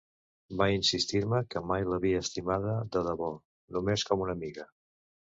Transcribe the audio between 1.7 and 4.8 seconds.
mai l'havia estimada de debò, només com una amiga.